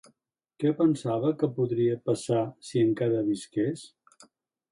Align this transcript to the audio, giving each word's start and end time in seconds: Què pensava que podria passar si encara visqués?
Què 0.61 0.69
pensava 0.77 1.33
que 1.41 1.49
podria 1.59 1.97
passar 2.09 2.41
si 2.69 2.81
encara 2.87 3.23
visqués? 3.27 3.85